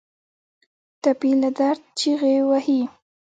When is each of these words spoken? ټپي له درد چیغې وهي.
ټپي 1.01 1.31
له 1.41 1.49
درد 1.59 1.81
چیغې 1.99 2.35
وهي. 2.49 2.81